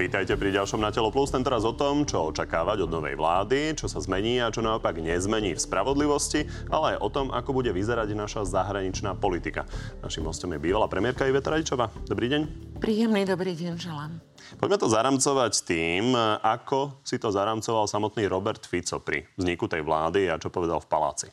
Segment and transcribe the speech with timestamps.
[0.00, 3.84] Vítajte pri ďalšom Na telo plus, teraz o tom, čo očakávať od novej vlády, čo
[3.84, 8.16] sa zmení a čo naopak nezmení v spravodlivosti, ale aj o tom, ako bude vyzerať
[8.16, 9.68] naša zahraničná politika.
[10.00, 11.92] Našim hostom je bývalá premiérka Iveta Radičová.
[12.08, 12.40] Dobrý deň.
[12.80, 14.24] Príjemný dobrý deň želám.
[14.56, 16.16] Poďme to zaramcovať tým,
[16.48, 20.88] ako si to zaramcoval samotný Robert Fico pri vzniku tej vlády a čo povedal v
[20.88, 21.28] paláci.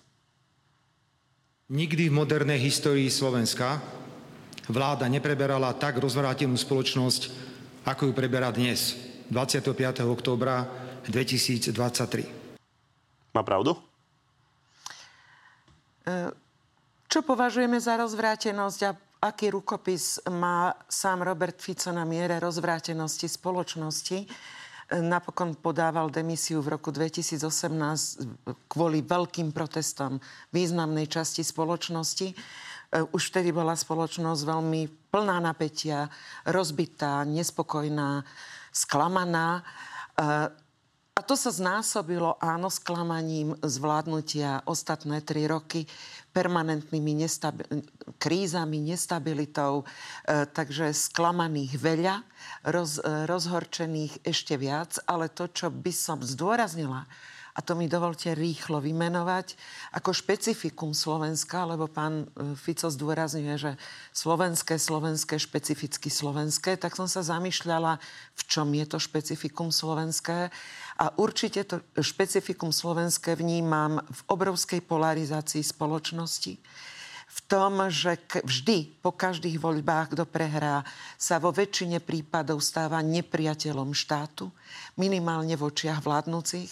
[1.72, 3.80] Nikdy v modernej histórii Slovenska
[4.68, 7.47] vláda nepreberala tak rozvrátenú spoločnosť
[7.88, 9.00] ako ju preberá dnes,
[9.32, 9.72] 25.
[10.04, 10.68] októbra
[11.08, 11.72] 2023.
[13.32, 13.80] Má pravdu?
[16.04, 16.36] E,
[17.08, 18.92] čo považujeme za rozvrátenosť a
[19.24, 24.20] aký rukopis má sám Robert Fico na miere rozvrátenosti spoločnosti?
[24.20, 24.28] E,
[25.00, 27.48] napokon podával demisiu v roku 2018
[28.68, 30.20] kvôli veľkým protestom
[30.52, 32.36] významnej časti spoločnosti.
[32.88, 36.08] E, už vtedy bola spoločnosť veľmi plná napätia,
[36.48, 38.24] rozbitá, nespokojná,
[38.72, 39.60] sklamaná.
[39.60, 39.64] E,
[41.18, 45.90] a to sa znásobilo, áno, sklamaním zvládnutia ostatné tri roky,
[46.30, 47.66] permanentnými nestabi-
[48.22, 49.82] krízami, nestabilitou.
[49.82, 49.86] E,
[50.48, 52.16] takže sklamaných veľa,
[52.72, 55.02] roz, rozhorčených ešte viac.
[55.10, 57.04] Ale to, čo by som zdôraznila,
[57.58, 59.58] a to mi dovolte rýchlo vymenovať
[59.98, 63.72] ako špecifikum Slovenska, lebo pán e, Fico zdôrazňuje, že
[64.14, 67.98] slovenské, slovenské, špecificky slovenské, tak som sa zamýšľala,
[68.38, 70.54] v čom je to špecifikum slovenské.
[71.02, 76.62] A určite to špecifikum slovenské vnímam v obrovskej polarizácii spoločnosti
[77.28, 80.82] v tom, že vždy po každých voľbách, kto prehrá,
[81.22, 84.50] sa vo väčšine prípadov stáva nepriateľom štátu,
[84.98, 86.72] minimálne v očiach vládnúcich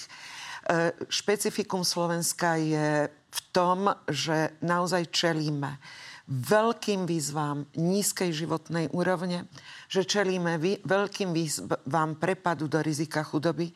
[1.09, 5.77] špecifikum Slovenska je v tom, že naozaj čelíme
[6.25, 9.45] veľkým výzvám nízkej životnej úrovne,
[9.85, 13.69] že čelíme veľkým výzvám prepadu do rizika chudoby,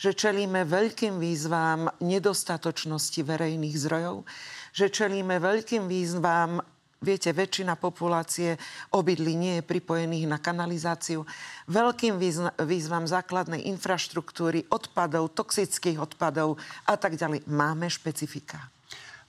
[0.00, 4.24] že čelíme veľkým výzvám nedostatočnosti verejných zdrojov,
[4.72, 6.64] že čelíme veľkým výzvám
[7.00, 8.60] Viete, väčšina populácie
[8.92, 11.24] obydlí nie je pripojených na kanalizáciu.
[11.64, 12.20] Veľkým
[12.60, 17.48] výzvam základnej infraštruktúry, odpadov, toxických odpadov a tak ďalej.
[17.48, 18.68] Máme špecifika.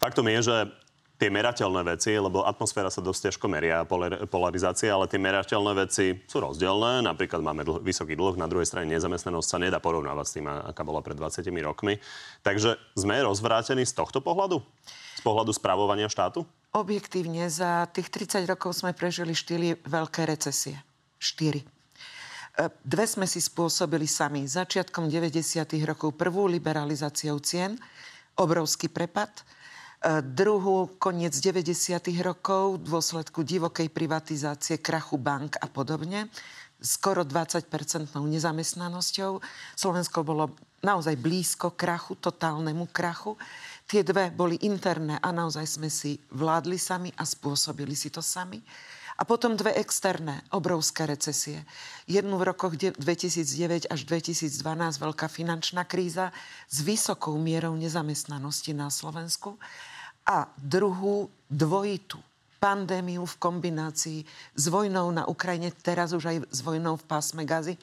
[0.04, 0.58] Faktom je, že
[1.16, 3.88] tie merateľné veci, lebo atmosféra sa dosť ťažko meria,
[4.28, 7.08] polarizácia, ale tie merateľné veci sú rozdielne.
[7.08, 10.84] Napríklad máme dlh, vysoký dlh, na druhej strane nezamestnanosť sa nedá porovnávať s tým, aká
[10.84, 12.04] bola pred 20 rokmi.
[12.44, 14.60] Takže sme rozvrátení z tohto pohľadu?
[15.16, 16.44] Z pohľadu správovania štátu?
[16.72, 20.80] Objektívne za tých 30 rokov sme prežili 4 veľké recesie.
[21.20, 21.60] 4.
[21.60, 21.66] E,
[22.84, 24.48] dve sme si spôsobili sami.
[24.48, 25.68] Začiatkom 90.
[25.84, 27.76] rokov prvú liberalizáciou cien,
[28.40, 29.32] obrovský prepad.
[29.32, 29.44] E,
[30.24, 32.00] druhú koniec 90.
[32.24, 36.32] rokov v dôsledku divokej privatizácie, krachu bank a podobne
[36.82, 39.38] skoro 20-percentnou nezamestnanosťou.
[39.78, 43.38] Slovensko bolo naozaj blízko krachu, totálnemu krachu.
[43.92, 48.64] Tie dve boli interné a naozaj sme si vládli sami a spôsobili si to sami.
[49.20, 51.68] A potom dve externé, obrovské recesie.
[52.08, 54.48] Jednu v rokoch 2009 až 2012
[54.96, 56.32] veľká finančná kríza
[56.72, 59.60] s vysokou mierou nezamestnanosti na Slovensku
[60.24, 62.24] a druhú dvojitú
[62.64, 64.20] pandémiu v kombinácii
[64.56, 67.76] s vojnou na Ukrajine, teraz už aj s vojnou v pásme Gazy,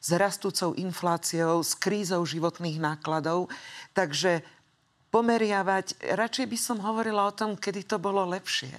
[0.00, 3.52] s rastúcou infláciou, s krízou životných nákladov.
[3.92, 4.40] Takže
[5.10, 6.00] pomeriavať.
[6.14, 8.70] Radšej by som hovorila o tom, kedy to bolo lepšie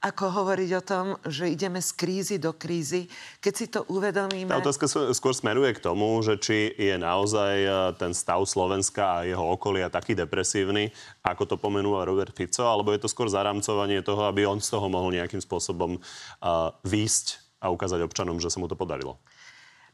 [0.00, 3.04] ako hovoriť o tom, že ideme z krízy do krízy,
[3.36, 4.48] keď si to uvedomíme.
[4.48, 7.70] Tá otázka skôr smeruje k tomu, že či je naozaj e,
[8.00, 10.88] ten stav Slovenska a jeho okolia taký depresívny,
[11.20, 14.88] ako to pomenúva Robert Fico, alebo je to skôr zaramcovanie toho, aby on z toho
[14.88, 19.20] mohol nejakým spôsobom uh, výjsť a ukázať občanom, že sa mu to podarilo?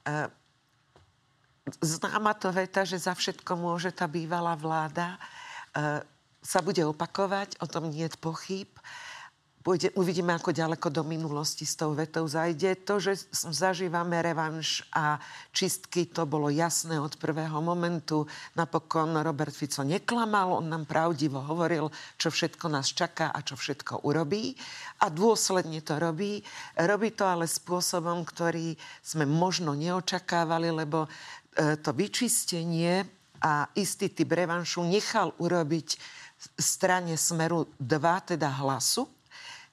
[0.06, 0.30] Uh,
[1.82, 5.18] známa to veta, že za všetko môže tá bývalá vláda.
[5.18, 5.45] E,
[6.46, 8.70] sa bude opakovať, o tom nie je pochyb.
[9.66, 12.86] Pôjde, uvidíme, ako ďaleko do minulosti s tou vetou zajde.
[12.86, 15.18] To, že zažívame revanš a
[15.50, 18.30] čistky, to bolo jasné od prvého momentu.
[18.54, 24.06] Napokon Robert Fico neklamal, on nám pravdivo hovoril, čo všetko nás čaká a čo všetko
[24.06, 24.54] urobí.
[25.02, 26.46] A dôsledne to robí.
[26.78, 31.10] Robí to ale spôsobom, ktorý sme možno neočakávali, lebo
[31.58, 33.15] e, to vyčistenie
[33.46, 35.88] a istý typ revanšu nechal urobiť
[36.58, 39.06] strane Smeru 2, teda hlasu.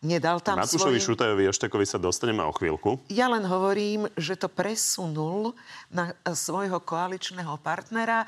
[0.04, 1.16] Nedal tam Matúšovi svoj...
[1.16, 3.00] Šutajovi Eštekovi sa dostaneme o chvíľku.
[3.08, 5.56] Ja len hovorím, že to presunul
[5.88, 8.28] na e, svojho koaličného partnera,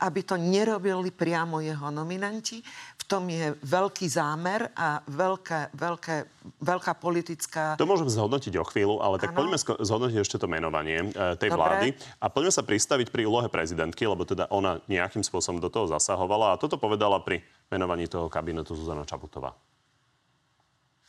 [0.00, 2.64] aby to nerobili priamo jeho nominanti.
[2.96, 6.16] V tom je veľký zámer a veľké, veľké,
[6.64, 7.76] veľká politická...
[7.76, 9.44] To môžem zhodnotiť o chvíľu, ale tak ano.
[9.44, 11.60] poďme zhodnotiť ešte to menovanie e, tej Dobre.
[11.60, 15.84] vlády a poďme sa pristaviť pri úlohe prezidentky, lebo teda ona nejakým spôsobom do toho
[15.84, 19.52] zasahovala a toto povedala pri menovaní toho kabinetu Zuzana Čaputová.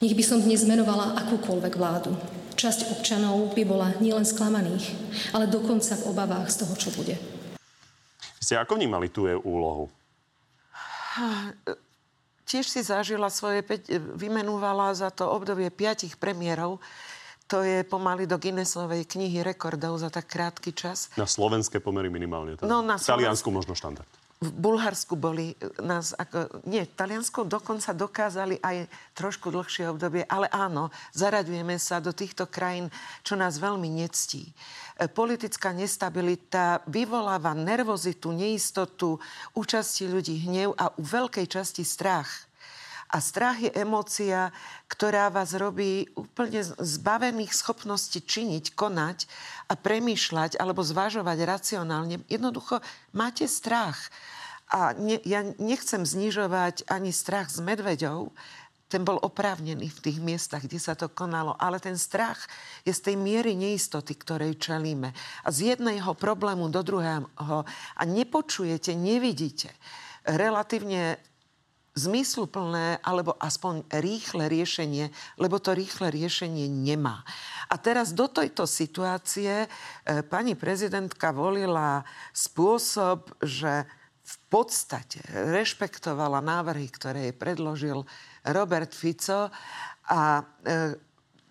[0.04, 2.12] Nech by som dnes menovala akúkoľvek vládu.
[2.60, 4.92] Časť občanov by bola nielen sklamaných,
[5.32, 7.16] ale dokonca v obavách z toho, čo bude.
[8.44, 9.88] Ste ako vnímali tú jej úlohu?
[12.44, 13.64] Tiež si zažila svoje,
[14.20, 16.84] vymenúvala za to obdobie piatich premiérov.
[17.48, 21.08] To je pomaly do Guinnessovej knihy rekordov za tak krátky čas.
[21.16, 22.60] Na slovenské pomery minimálne.
[22.60, 22.68] Teda.
[22.68, 24.12] No, na Taliansku možno štandard
[24.46, 28.86] v Bulharsku boli e, nás, ako, nie, v Taliansku dokonca dokázali aj
[29.18, 32.94] trošku dlhšie obdobie, ale áno, zaraďujeme sa do týchto krajín,
[33.26, 34.54] čo nás veľmi nectí.
[34.96, 39.18] E, politická nestabilita vyvoláva nervozitu, neistotu,
[39.58, 42.30] účasti ľudí hnev a u veľkej časti strach.
[43.14, 44.50] A strach je emócia,
[44.90, 49.30] ktorá vás robí úplne zbavených schopností činiť, konať
[49.70, 52.26] a premýšľať alebo zvažovať racionálne.
[52.26, 52.82] Jednoducho
[53.14, 54.10] máte strach.
[54.74, 58.34] A ne, ja nechcem znižovať ani strach z medveďov,
[58.86, 61.58] ten bol oprávnený v tých miestach, kde sa to konalo.
[61.58, 62.46] Ale ten strach
[62.86, 65.10] je z tej miery neistoty, ktorej čelíme.
[65.42, 67.66] A z jedného problému do druhého
[67.98, 69.74] a nepočujete, nevidíte
[70.26, 71.22] relatívne
[71.96, 75.10] zmysluplné alebo aspoň rýchle riešenie,
[75.40, 77.24] lebo to rýchle riešenie nemá.
[77.72, 79.68] A teraz do tejto situácie e,
[80.28, 82.04] pani prezidentka volila
[82.36, 83.88] spôsob, že
[84.26, 88.04] v podstate rešpektovala návrhy, ktoré jej predložil
[88.44, 89.48] Robert Fico
[90.12, 90.22] a
[90.68, 91.00] e,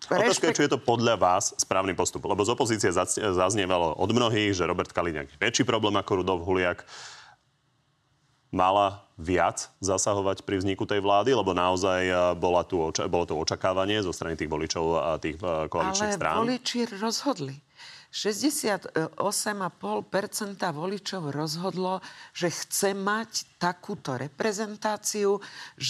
[0.05, 2.29] Otázka je, či je to podľa vás správny postup.
[2.29, 6.85] Lebo z opozície zaznievalo od mnohých, že Robert Kaliňák je väčší problém ako Rudolf Huliak
[8.55, 12.79] mala viac zasahovať pri vzniku tej vlády, lebo naozaj eh, bola tu,
[13.11, 16.39] bolo to očakávanie zo strany tých voličov a tých eh, koaličných strán.
[16.39, 17.55] Ale voliči rozhodli.
[18.15, 19.11] 68,5%
[20.71, 21.99] voličov rozhodlo,
[22.31, 25.35] že chce mať takúto reprezentáciu.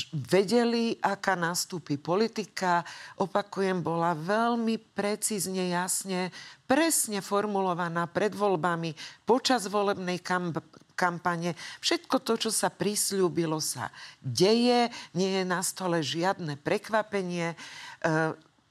[0.09, 2.81] Vedeli, aká nastúpi politika.
[3.21, 6.33] Opakujem, bola veľmi precízne, jasne,
[6.65, 8.97] presne formulovaná pred voľbami,
[9.29, 11.53] počas volebnej kamp- kampane.
[11.83, 13.91] Všetko to, čo sa prislúbilo, sa
[14.23, 14.89] deje.
[15.13, 17.53] Nie je na stole žiadne prekvapenie.
[17.53, 17.55] E,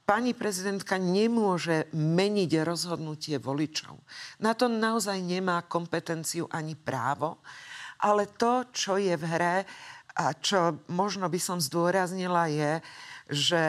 [0.04, 3.96] pani prezidentka nemôže meniť rozhodnutie voličov.
[4.40, 7.40] Na to naozaj nemá kompetenciu ani právo.
[8.04, 9.56] Ale to, čo je v hre
[10.14, 12.72] a čo možno by som zdôraznila, je,
[13.32, 13.60] že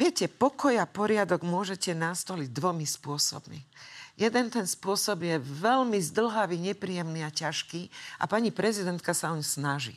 [0.00, 3.60] viete, pokoj a poriadok môžete nastoliť dvomi spôsobmi.
[4.20, 7.88] Jeden ten spôsob je veľmi zdlhavý, nepríjemný a ťažký
[8.20, 9.96] a pani prezidentka sa oň snaží.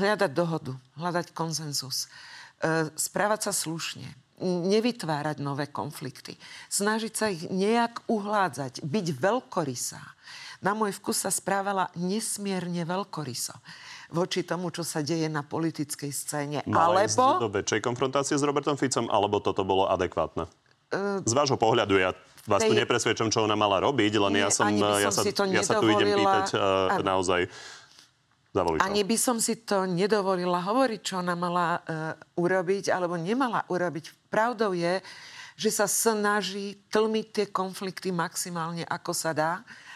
[0.00, 2.08] Hľadať dohodu, hľadať konsenzus,
[2.64, 4.08] e, správať sa slušne,
[4.42, 6.40] nevytvárať nové konflikty,
[6.72, 10.02] snažiť sa ich nejak uhládzať, byť veľkorysá.
[10.64, 13.52] Na môj vkus sa správala nesmierne veľkoryso
[14.12, 16.58] voči tomu, čo sa deje na politickej scéne.
[16.68, 17.40] Mala alebo...
[17.40, 20.46] do väčšej konfrontácie s Robertom Ficom, alebo toto bolo adekvátne?
[20.92, 21.24] Uh...
[21.24, 22.12] Z vášho pohľadu, ja
[22.44, 25.78] vás tu nepresvedčam, čo ona mala robiť, len Nie, ja, som, ja, sa, ja sa
[25.78, 27.46] tu idem pýtať uh, naozaj
[28.52, 28.84] za voličov.
[28.84, 34.28] Ani by som si to nedovolila hovoriť, čo ona mala uh, urobiť alebo nemala urobiť.
[34.28, 35.00] Pravdou je,
[35.56, 39.52] že sa snaží tlmiť tie konflikty maximálne, ako sa dá.
[39.62, 39.91] Uh,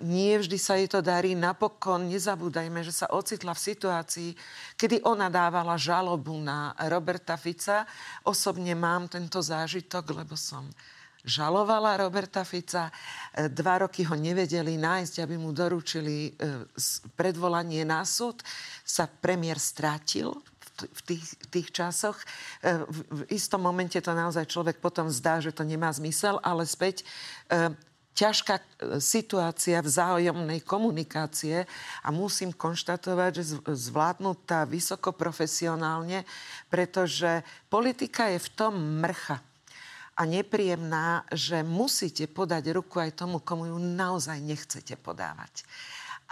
[0.00, 1.36] nie vždy sa jej to darí.
[1.36, 4.30] Napokon nezabúdajme, že sa ocitla v situácii,
[4.78, 7.84] kedy ona dávala žalobu na Roberta Fica.
[8.24, 10.64] Osobne mám tento zážitok, lebo som
[11.26, 12.88] žalovala Roberta Fica.
[13.34, 16.64] E, dva roky ho nevedeli nájsť, aby mu doručili e,
[17.18, 18.46] predvolanie na súd.
[18.86, 20.30] Sa premiér strátil
[20.76, 22.16] v tých, tých časoch.
[22.62, 27.02] E, v istom momente to naozaj človek potom zdá, že to nemá zmysel, ale späť
[28.16, 28.54] ťažká
[28.96, 31.68] situácia vzájomnej komunikácie
[32.00, 36.24] a musím konštatovať, že zvládnutá vysokoprofesionálne,
[36.72, 39.44] pretože politika je v tom mrcha
[40.16, 45.68] a nepríjemná, že musíte podať ruku aj tomu, komu ju naozaj nechcete podávať.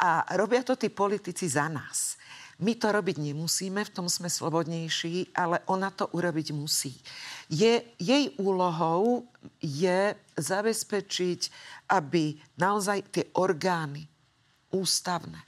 [0.01, 2.17] A robia to tí politici za nás.
[2.63, 6.95] My to robiť nemusíme, v tom sme slobodnejší, ale ona to urobiť musí.
[7.51, 9.27] Je, jej úlohou
[9.59, 11.41] je zabezpečiť,
[11.91, 14.07] aby naozaj tie orgány
[14.71, 15.39] ústavné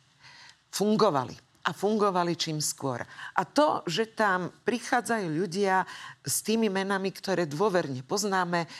[0.75, 1.35] fungovali
[1.67, 3.03] a fungovali čím skôr.
[3.35, 5.83] A to, že tam prichádzajú ľudia
[6.23, 8.71] s tými menami, ktoré dôverne poznáme,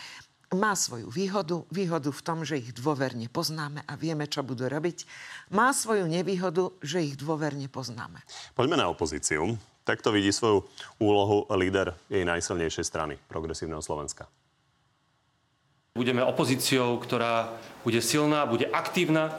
[0.55, 5.03] má svoju výhodu, výhodu v tom, že ich dôverne poznáme a vieme, čo budú robiť.
[5.51, 8.23] Má svoju nevýhodu, že ich dôverne poznáme.
[8.55, 9.59] Poďme na opozíciu.
[9.83, 10.67] Takto vidí svoju
[10.99, 14.27] úlohu líder jej najsilnejšej strany, Progresívneho Slovenska.
[15.95, 19.33] Budeme opozíciou, ktorá bude silná, bude aktívna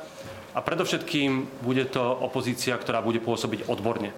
[0.55, 4.15] a predovšetkým bude to opozícia, ktorá bude pôsobiť odborne.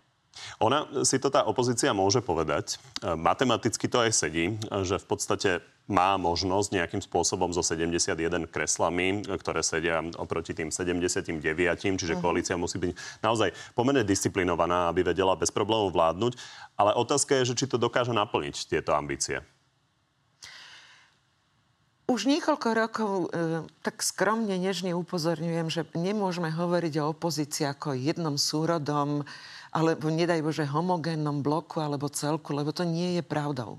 [0.64, 2.80] Ona si to tá opozícia môže povedať.
[3.04, 4.56] Matematicky to aj sedí,
[4.88, 5.50] že v podstate
[5.90, 11.42] má možnosť nejakým spôsobom so 71 kreslami, ktoré sedia oproti tým 79,
[11.82, 12.22] čiže uh-huh.
[12.22, 16.38] koalícia musí byť naozaj pomerne disciplinovaná, aby vedela bez problémov vládnuť.
[16.78, 19.42] Ale otázka je, že či to dokáže naplniť tieto ambície.
[22.10, 23.28] Už niekoľko rokov e,
[23.86, 29.22] tak skromne, nežne upozorňujem, že nemôžeme hovoriť o opozícii ako jednom súrodom,
[29.70, 33.78] alebo nedaj Bože homogénnom bloku alebo celku, lebo to nie je pravdou.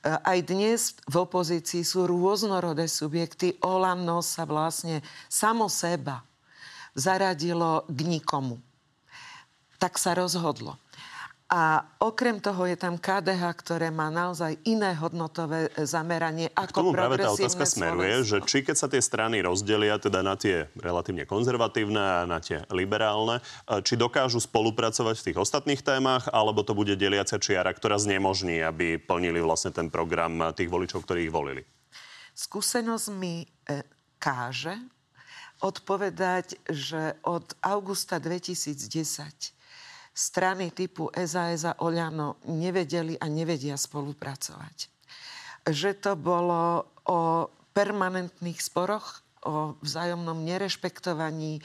[0.00, 3.60] Aj dnes v opozícii sú rôznorodé subjekty.
[3.60, 6.24] Olano sa vlastne samo seba
[6.96, 8.56] zaradilo k nikomu.
[9.76, 10.80] Tak sa rozhodlo.
[11.50, 16.78] A okrem toho je tam KDH, ktoré má naozaj iné hodnotové e, zameranie ako K
[16.78, 20.70] tomu práve tá otázka smeruje, že či keď sa tie strany rozdelia teda na tie
[20.78, 26.62] relatívne konzervatívne a na tie liberálne, e, či dokážu spolupracovať v tých ostatných témach, alebo
[26.62, 31.34] to bude deliacia čiara, ktorá znemožní, aby plnili vlastne ten program tých voličov, ktorí ich
[31.34, 31.66] volili.
[32.30, 33.82] Skúsenosť mi e,
[34.22, 34.78] káže
[35.66, 39.58] odpovedať, že od augusta 2010
[40.10, 44.76] strany typu SAS a Oľano nevedeli a nevedia spolupracovať.
[45.66, 51.64] Že to bolo o permanentných sporoch, o vzájomnom nerešpektovaní,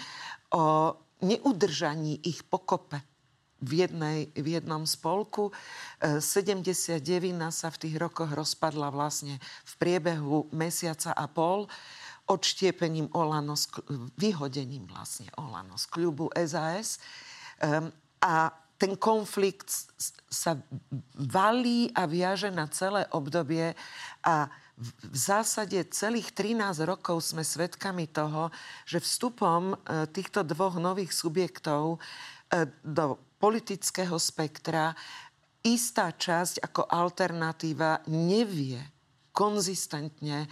[0.56, 3.02] o neudržaní ich pokope
[3.60, 5.52] v, jednej, v jednom spolku.
[6.04, 7.02] 79
[7.50, 11.66] sa v tých rokoch rozpadla vlastne v priebehu mesiaca a pol
[12.26, 13.54] odštiepením Olano,
[14.18, 16.98] vyhodením vlastne Olano z klubu SAS.
[18.26, 19.70] A ten konflikt
[20.28, 20.58] sa
[21.16, 23.78] valí a viaže na celé obdobie
[24.26, 28.52] a v zásade celých 13 rokov sme svedkami toho,
[28.84, 29.76] že vstupom e,
[30.12, 34.92] týchto dvoch nových subjektov e, do politického spektra
[35.64, 38.84] istá časť ako alternatíva nevie
[39.32, 40.48] konzistentne e,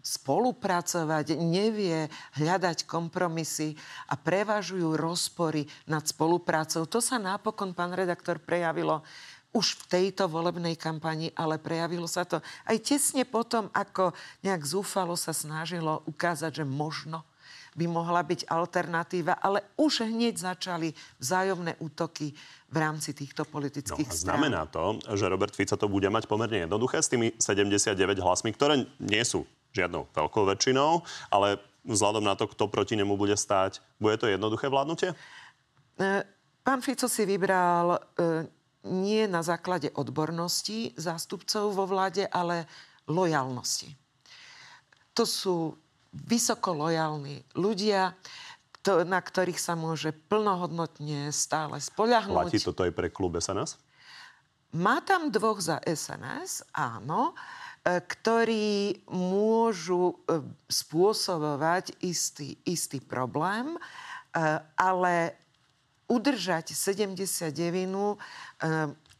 [0.00, 2.08] spolupracovať, nevie
[2.40, 3.76] hľadať kompromisy
[4.08, 6.88] a prevažujú rozpory nad spoluprácou.
[6.88, 9.04] To sa napokon, pán redaktor, prejavilo
[9.50, 12.38] už v tejto volebnej kampani, ale prejavilo sa to
[12.70, 14.14] aj tesne potom, ako
[14.46, 17.26] nejak zúfalo sa snažilo ukázať, že možno
[17.74, 20.90] by mohla byť alternatíva, ale už hneď začali
[21.22, 22.34] vzájomné útoky
[22.70, 24.38] v rámci týchto politických no, strán.
[24.38, 28.86] Znamená to, že Robert Fico to bude mať pomerne jednoduché s tými 79 hlasmi, ktoré
[28.98, 34.16] nie sú žiadnou veľkou väčšinou, ale vzhľadom na to, kto proti nemu bude stáť, bude
[34.20, 35.16] to jednoduché vládnutie?
[35.96, 36.24] E,
[36.60, 38.00] pán Fico si vybral e,
[38.88, 42.68] nie na základe odbornosti zástupcov vo vláde, ale
[43.08, 43.92] lojalnosti.
[45.16, 45.76] To sú
[46.10, 48.16] vysoko lojálni ľudia,
[48.80, 52.48] to, na ktorých sa môže plnohodnotne stále spoľahnúť.
[52.48, 53.76] Platí toto aj pre klub SNS?
[54.72, 57.34] Má tam dvoch za SNS, áno.
[57.80, 63.78] E, ktorí môžu e, spôsobovať istý, istý problém, e,
[64.76, 65.32] ale
[66.04, 67.54] udržať 79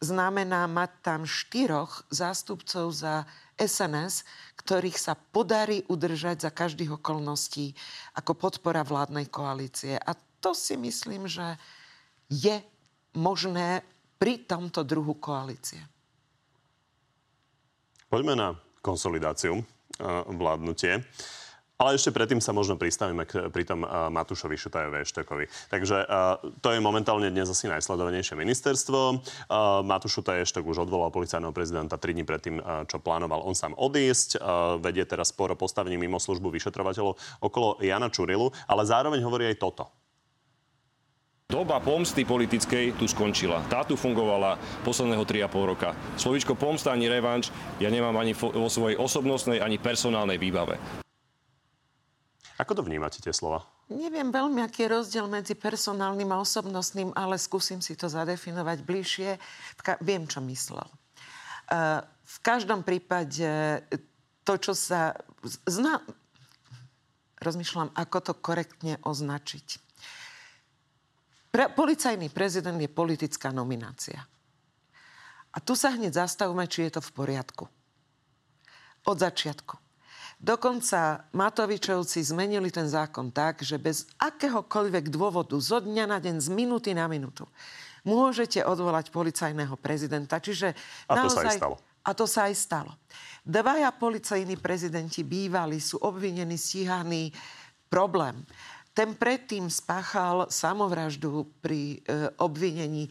[0.02, 4.26] znamená mať tam štyroch zástupcov za SNS,
[4.58, 7.78] ktorých sa podarí udržať za každých okolností
[8.18, 10.02] ako podpora vládnej koalície.
[10.02, 11.54] A to si myslím, že
[12.26, 12.58] je
[13.14, 13.86] možné
[14.18, 15.78] pri tomto druhu koalície.
[18.10, 19.62] Poďme na konsolidáciu,
[20.26, 21.06] vládnutie.
[21.78, 25.48] Ale ešte predtým sa možno pristavíme k, pri tom uh, Matúšovi Šutajovi Eštekovi.
[25.72, 29.00] Takže uh, to je momentálne dnes asi najsledovanejšie ministerstvo.
[29.46, 33.56] Uh, Matúš Šutaj Eštek už odvolal policajného prezidenta 3 dní predtým, uh, čo plánoval on
[33.56, 34.36] sám odísť.
[34.36, 39.62] Uh, vedie teraz sporo postavení mimo službu vyšetrovateľov okolo Jana Čurilu, ale zároveň hovorí aj
[39.62, 39.88] toto.
[41.50, 43.66] Doba pomsty politickej tu skončila.
[43.66, 44.54] Tá tu fungovala
[44.86, 45.98] posledného 3,5 roka.
[46.14, 47.50] Slovičko pomsta ani revanš
[47.82, 50.78] ja nemám ani vo svojej osobnostnej, ani personálnej výbave.
[52.54, 53.66] Ako to vnímate tie slova?
[53.90, 59.30] Neviem veľmi, aký je rozdiel medzi personálnym a osobnostným, ale skúsim si to zadefinovať bližšie.
[59.82, 60.86] Ka- viem, čo myslel.
[61.66, 63.82] Uh, v každom prípade
[64.46, 65.18] to, čo sa...
[65.66, 65.98] Zna...
[67.42, 69.89] Rozmýšľam, ako to korektne označiť
[71.50, 74.22] Pre, policajný prezident je politická nominácia.
[75.50, 77.64] A tu sa hneď zastavme, či je to v poriadku.
[79.02, 79.74] Od začiatku.
[80.40, 86.48] Dokonca Matovičovci zmenili ten zákon tak, že bez akéhokoľvek dôvodu zo dňa na deň, z
[86.48, 87.44] minúty na minútu,
[88.08, 90.40] môžete odvolať policajného prezidenta.
[90.40, 90.72] Čiže
[91.10, 91.76] a to naozaj, sa aj stalo.
[92.00, 92.92] A to sa aj stalo.
[93.44, 97.34] Dvaja policajní prezidenti bývali, sú obvinení, stíhaní.
[97.90, 98.40] Problém.
[98.90, 103.06] Ten predtým spáchal samovraždu pri e, obvinení.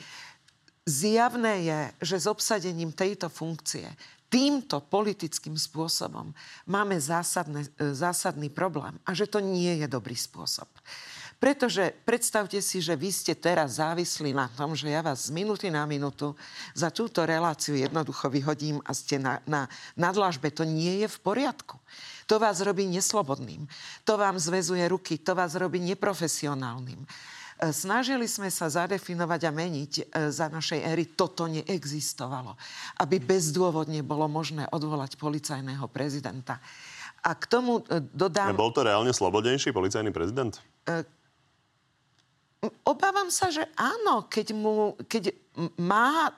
[0.84, 3.88] Zjavné je, že s obsadením tejto funkcie
[4.30, 6.32] týmto politickým spôsobom
[6.70, 10.70] máme zásadne, e, zásadný problém a že to nie je dobrý spôsob.
[11.40, 15.72] Pretože predstavte si, že vy ste teraz závislí na tom, že ja vás z minúty
[15.72, 16.36] na minútu
[16.76, 20.52] za túto reláciu jednoducho vyhodím a ste na, na nadlážbe.
[20.52, 21.80] To nie je v poriadku.
[22.30, 23.66] To vás robí neslobodným.
[24.06, 25.18] To vám zväzuje ruky.
[25.26, 27.02] To vás robí neprofesionálnym.
[27.60, 31.12] Snažili sme sa zadefinovať a meniť e, za našej éry.
[31.12, 32.56] Toto neexistovalo.
[33.04, 36.64] Aby bezdôvodne bolo možné odvolať policajného prezidenta.
[37.20, 38.56] A k tomu e, dodám...
[38.56, 40.56] Bol to reálne slobodnejší policajný prezident?
[40.88, 41.04] E,
[42.88, 45.36] obávam sa, že áno, keď, mu, keď
[45.76, 46.32] má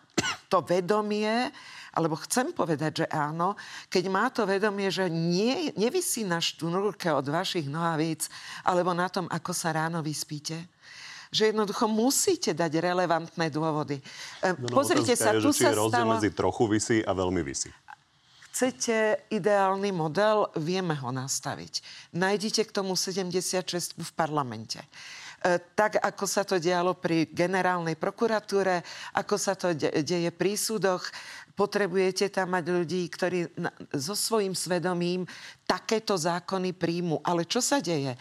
[0.49, 1.53] to vedomie,
[1.91, 3.59] alebo chcem povedať, že áno,
[3.91, 8.31] keď má to vedomie, že nie, nevisí na štúrke od vašich nohavíc,
[8.63, 10.55] alebo na tom, ako sa ráno vyspíte,
[11.31, 13.99] že jednoducho musíte dať relevantné dôvody.
[13.99, 14.03] E,
[14.55, 17.71] no, no, Pozrite sa, je, tu sa je rozdiel medzi trochu vysí a veľmi vysí.
[18.51, 21.79] Chcete ideálny model, vieme ho nastaviť.
[22.11, 24.83] Nájdite k tomu 76 v parlamente
[25.73, 28.85] tak ako sa to dialo pri generálnej prokuratúre,
[29.17, 31.01] ako sa to deje pri súdoch.
[31.57, 33.49] Potrebujete tam mať ľudí, ktorí
[33.97, 35.25] so svojím svedomím
[35.65, 37.25] takéto zákony príjmu.
[37.25, 38.13] Ale čo sa deje?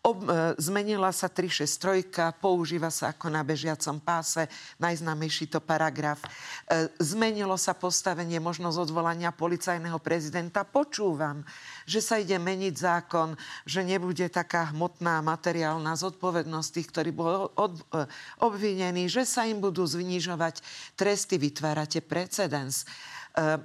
[0.00, 4.48] Ob, e, zmenila sa 363, používa sa ako na bežiacom páse,
[4.80, 6.24] najznámejší to paragraf.
[6.24, 10.64] E, zmenilo sa postavenie, možnosť odvolania policajného prezidenta.
[10.64, 11.44] Počúvam,
[11.84, 13.36] že sa ide meniť zákon,
[13.68, 18.08] že nebude taká hmotná materiálna zodpovednosť tých, ktorí boli od, e,
[18.40, 20.64] obvinení, že sa im budú znižovať
[20.96, 22.88] tresty, vytvárate precedens.
[23.36, 23.60] E,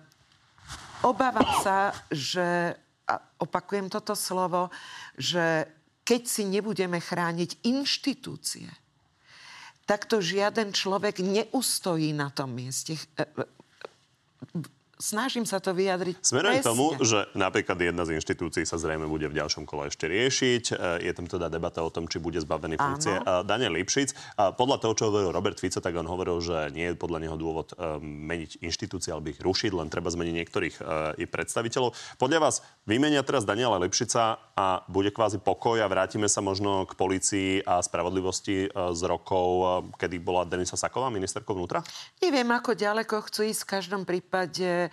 [1.00, 2.76] obávam sa, že,
[3.08, 4.68] a opakujem toto slovo,
[5.16, 5.72] že
[6.06, 8.70] keď si nebudeme chrániť inštitúcie,
[9.90, 12.94] tak to žiaden človek neustojí na tom mieste
[14.98, 19.28] snažím sa to vyjadriť Smerujem k tomu, že napríklad jedna z inštitúcií sa zrejme bude
[19.28, 20.64] v ďalšom kole ešte riešiť.
[20.72, 23.44] E, je tam teda debata o tom, či bude zbavený funkcie Áno.
[23.44, 24.38] Daniel Lipšic.
[24.56, 27.76] Podľa toho, čo hovoril Robert Fico, tak on hovoril, že nie je podľa neho dôvod
[27.76, 30.76] e, meniť inštitúcie alebo ich rušiť, len treba zmeniť niektorých
[31.20, 31.96] i e, predstaviteľov.
[32.16, 36.96] Podľa vás vymenia teraz Daniela Lipšica a bude kvázi pokoj a vrátime sa možno k
[36.96, 39.48] policii a spravodlivosti z rokov,
[40.00, 41.84] kedy bola Denisa Saková ministerkou vnútra?
[42.24, 43.62] Neviem, ako ďaleko chcú ísť.
[43.66, 44.85] V každom prípade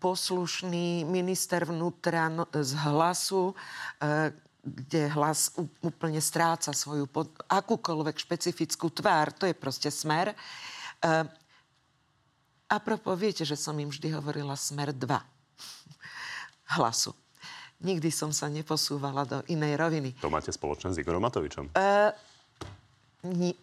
[0.00, 8.92] poslušný minister vnútra no, z hlasu, e, kde hlas úplne stráca svoju pod, akúkoľvek špecifickú
[8.92, 9.32] tvár.
[9.40, 10.32] To je proste smer.
[10.32, 10.36] E,
[12.70, 15.10] a propos, viete, že som im vždy hovorila smer 2
[16.78, 17.10] hlasu.
[17.80, 20.14] Nikdy som sa neposúvala do inej roviny.
[20.22, 21.74] To máte spoločné s Igorom Matovičom?
[21.74, 22.12] Uh,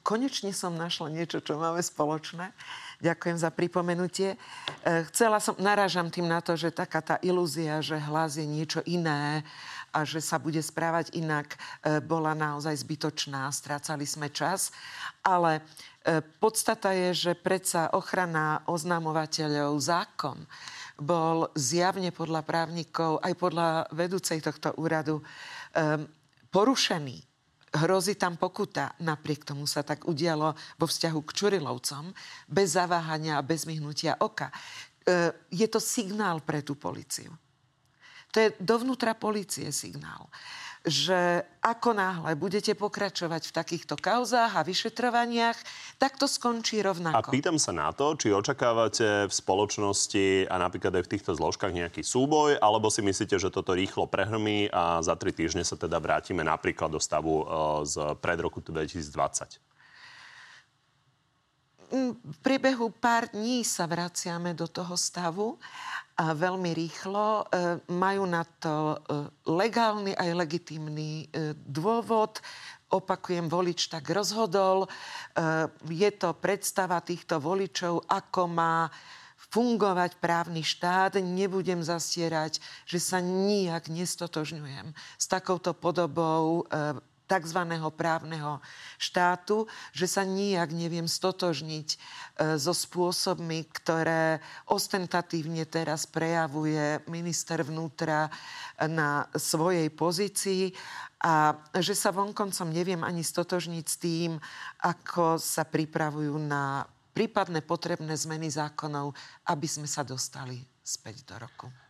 [0.04, 2.52] konečne som našla niečo, čo máme spoločné.
[2.98, 4.34] Ďakujem za pripomenutie.
[4.34, 4.38] E,
[5.14, 9.46] chcela som, narážam tým na to, že taká tá ilúzia, že hlas je niečo iné
[9.94, 11.58] a že sa bude správať inak, e,
[12.02, 13.54] bola naozaj zbytočná.
[13.54, 14.74] Strácali sme čas.
[15.22, 20.42] Ale e, podstata je, že predsa ochrana oznamovateľov zákon
[20.98, 25.22] bol zjavne podľa právnikov, aj podľa vedúcej tohto úradu
[26.50, 27.27] porušený
[27.78, 28.98] hrozí tam pokuta.
[29.00, 32.12] Napriek tomu sa tak udialo vo vzťahu k Čurilovcom,
[32.50, 34.50] bez zaváhania a bez myhnutia oka.
[34.50, 34.56] E,
[35.54, 37.32] je to signál pre tú policiu.
[38.34, 40.28] To je dovnútra policie signál
[40.88, 45.60] že ako náhle budete pokračovať v takýchto kauzách a vyšetrovaniach,
[46.00, 47.20] tak to skončí rovnako.
[47.20, 51.76] A pýtam sa na to, či očakávate v spoločnosti a napríklad aj v týchto zložkách
[51.76, 56.00] nejaký súboj, alebo si myslíte, že toto rýchlo prehrmí a za tri týždne sa teda
[56.00, 57.46] vrátime napríklad do stavu e,
[57.84, 59.68] z pred roku 2020?
[61.88, 65.56] Mm, v priebehu pár dní sa vraciame do toho stavu
[66.18, 67.46] a veľmi rýchlo.
[67.46, 68.98] E, majú na to e,
[69.46, 72.42] legálny aj legitímny e, dôvod.
[72.88, 74.88] Opakujem, volič tak rozhodol.
[75.92, 78.88] Je to predstava týchto voličov, ako má
[79.52, 81.20] fungovať právny štát.
[81.20, 86.64] Nebudem zastierať, že sa nijak nestotožňujem s takouto podobou
[87.28, 87.60] tzv.
[87.94, 88.64] právneho
[88.96, 91.98] štátu, že sa nijak neviem stotožniť e,
[92.56, 94.40] so spôsobmi, ktoré
[94.72, 98.32] ostentatívne teraz prejavuje minister vnútra
[98.80, 100.72] na svojej pozícii
[101.22, 104.32] a že sa vonkoncom neviem ani stotožniť s tým,
[104.88, 109.12] ako sa pripravujú na prípadné potrebné zmeny zákonov,
[109.50, 111.87] aby sme sa dostali späť do roku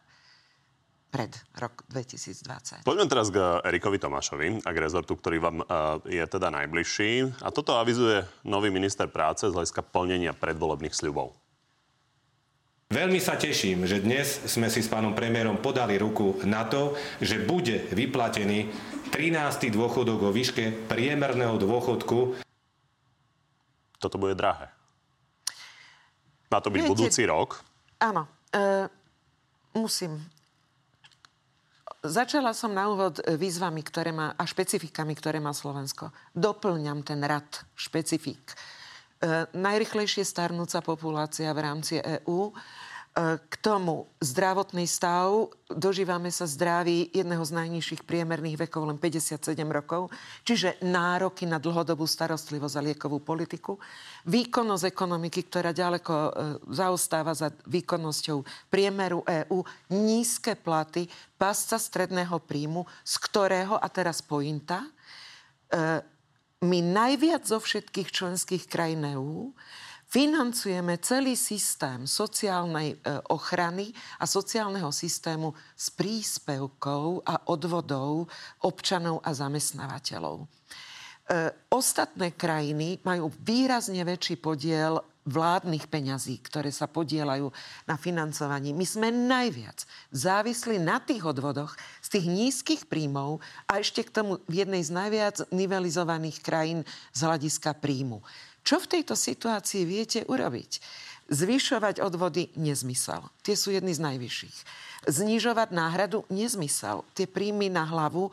[1.08, 2.84] pred rok 2020.
[2.84, 7.41] Poďme teraz k Erikovi Tomášovi a k rezortu, ktorý vám uh, je teda najbližší.
[7.41, 11.32] A toto avizuje nový minister práce z hľadiska plnenia predvolebných sľubov.
[12.88, 17.43] Veľmi sa teším, že dnes sme si s pánom premiérom podali ruku na to, že
[17.43, 18.72] bude vyplatený
[19.12, 19.76] 13.
[19.76, 22.39] dôchodok o výške priemerného dôchodku.
[24.00, 24.72] Toto bude drahé.
[26.48, 27.60] Má to byť Viete, budúci rok?
[28.00, 28.24] Áno.
[28.56, 28.88] E,
[29.76, 30.15] musím
[32.08, 36.15] Začala som na úvod e, výzvami ktoré má, a špecifikami, ktoré má Slovensko.
[36.32, 38.56] Doplňam ten rad špecifik.
[38.56, 38.56] E,
[39.52, 42.56] najrychlejšie starnúca populácia v rámci EÚ.
[43.49, 45.49] K tomu zdravotný stav.
[45.65, 50.13] Dožívame sa zdraví jedného z najnižších priemerných vekov, len 57 rokov.
[50.45, 53.82] Čiže nároky na dlhodobú starostlivosť a liekovú politiku.
[54.30, 56.30] Výkonnosť ekonomiky, ktorá ďaleko e,
[56.69, 59.65] zaostáva za výkonnosťou priemeru EÚ.
[59.97, 61.10] Nízke platy,
[61.41, 66.06] pasca stredného príjmu, z ktorého, a teraz pointa, e,
[66.62, 69.58] my najviac zo všetkých členských krajín EÚ
[70.08, 78.32] financujeme celý systém sociálnej e, ochrany a sociálneho systému s príspevkou a odvodov
[78.63, 80.43] občanov a zamestnávateľov.
[80.43, 80.46] E,
[81.67, 87.52] ostatné krajiny majú výrazne väčší podiel vládnych peňazí, ktoré sa podielajú
[87.84, 88.72] na financovaní.
[88.72, 94.39] My sme najviac závisli na tých odvodoch z tých nízkych príjmov a ešte k tomu
[94.48, 98.24] v jednej z najviac nivelizovaných krajín z hľadiska príjmu.
[98.67, 100.84] Čo v tejto situácii viete urobiť?
[101.32, 103.23] Zvyšovať odvody nezmysel.
[103.39, 104.58] Tie sú jedny z najvyšších.
[105.08, 107.08] Znižovať náhradu nezmysel.
[107.15, 108.32] Tie príjmy na hlavu e,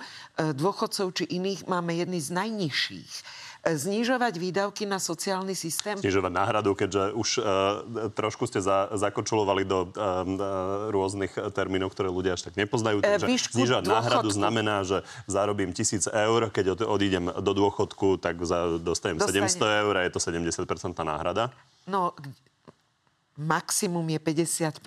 [0.50, 5.96] dôchodcov či iných máme jedny z najnižších znižovať výdavky na sociálny systém.
[5.96, 7.44] Znižovať náhradu, keďže už uh,
[8.12, 13.00] trošku ste za, zakočulovali do uh, rôznych termínov, ktoré ľudia až tak nepoznajú.
[13.00, 14.00] Takže Výšku znižovať dôchodku.
[14.04, 19.48] náhradu znamená, že zarobím tisíc eur, keď odídem do dôchodku, tak za, dostanem Dostane.
[19.48, 20.60] 700 eur a je to 70%
[21.00, 21.48] náhrada.
[21.88, 22.12] No,
[23.36, 24.78] maximum je 50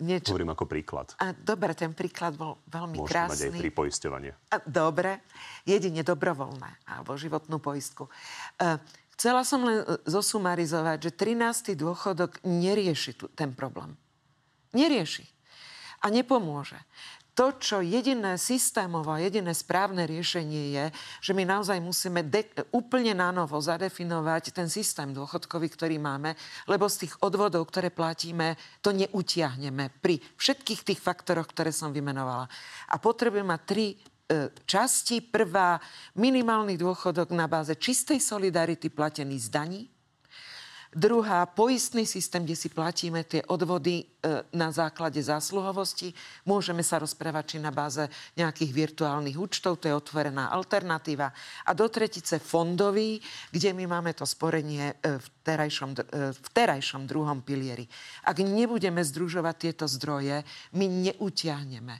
[0.00, 0.32] niečo...
[0.34, 1.14] Hovorím ako príklad.
[1.20, 3.30] A, dobre, ten príklad bol veľmi Môžete krásny.
[3.30, 4.32] mať aj pripoisťovanie.
[4.50, 5.24] A, dobre,
[5.66, 8.08] jedine dobrovoľné, alebo životnú poistku.
[8.58, 8.78] E,
[9.18, 11.74] chcela som len e, zosumarizovať, že 13.
[11.76, 13.94] dôchodok nerieši tu, ten problém.
[14.74, 15.26] Nerieši.
[16.04, 16.76] A nepomôže
[17.34, 20.84] to, čo jediné systémové, jediné správne riešenie je,
[21.18, 26.38] že my naozaj musíme de- úplne na novo zadefinovať ten systém dôchodkový, ktorý máme,
[26.70, 32.46] lebo z tých odvodov, ktoré platíme, to neutiahneme pri všetkých tých faktoroch, ktoré som vymenovala.
[32.94, 33.96] A potrebujeme mať tri e,
[34.62, 35.18] časti.
[35.18, 35.82] Prvá,
[36.14, 39.93] minimálny dôchodok na báze čistej solidarity platený z daní.
[40.94, 44.04] Druhá, poistný systém, kde si platíme tie odvody e,
[44.54, 46.14] na základe zásluhovosti.
[46.46, 48.06] Môžeme sa rozprávať či na báze
[48.38, 51.34] nejakých virtuálnych účtov, to je otvorená alternatíva.
[51.66, 53.18] A do tretice fondový,
[53.50, 57.90] kde my máme to sporenie e, v terajšom, e, v terajšom druhom pilieri.
[58.22, 60.46] Ak nebudeme združovať tieto zdroje,
[60.78, 61.98] my neutiahneme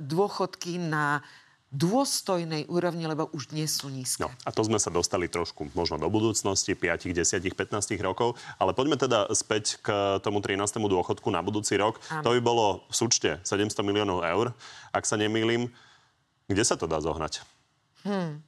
[0.00, 1.20] dôchodky na
[1.68, 4.24] dôstojnej úrovni, lebo už dnes sú nízke.
[4.24, 8.40] No, a to sme sa dostali trošku možno do budúcnosti, 5, 10, 15 rokov.
[8.56, 10.64] Ale poďme teda späť k tomu 13.
[10.80, 12.00] dôchodku na budúci rok.
[12.08, 12.24] Ano.
[12.24, 14.56] To by bolo v súčte 700 miliónov eur,
[14.96, 15.68] ak sa nemýlim.
[16.48, 17.44] Kde sa to dá zohnať?
[18.08, 18.40] Hmm.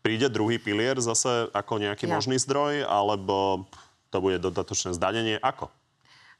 [0.00, 2.16] Príde druhý pilier zase ako nejaký ja.
[2.16, 3.68] možný zdroj, alebo
[4.08, 5.36] to bude dodatočné zdanenie?
[5.44, 5.68] Ako?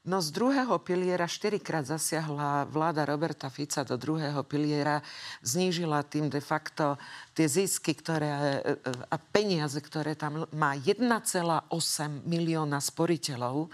[0.07, 5.03] No z druhého piliera štyrikrát zasiahla vláda Roberta Fica do druhého piliera,
[5.43, 6.95] znížila tým de facto
[7.35, 13.67] tie zisky ktoré, e, e, a peniaze, ktoré tam má 1,8 milióna sporiteľov.
[13.67, 13.69] E,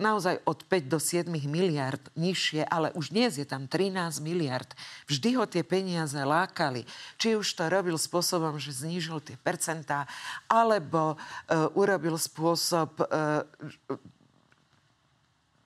[0.00, 4.72] naozaj od 5 do 7 miliard nižšie, ale už dnes je tam 13 miliard.
[5.04, 6.88] Vždy ho tie peniaze lákali.
[7.20, 10.10] Či už to robil spôsobom, že znížil tie percentá,
[10.50, 13.46] alebo uh, urobil spôsob uh,